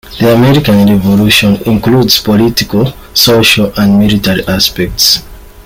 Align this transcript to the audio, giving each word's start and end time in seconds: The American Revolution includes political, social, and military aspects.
The 0.19 0.33
American 0.33 0.87
Revolution 0.89 1.57
includes 1.67 2.19
political, 2.23 2.91
social, 3.13 3.71
and 3.77 3.99
military 3.99 4.43
aspects. 4.47 5.21